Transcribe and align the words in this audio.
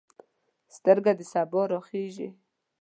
سترګه 0.75 1.11
د 1.19 1.21
سبا 1.31 1.61
راخیژې 1.71 2.29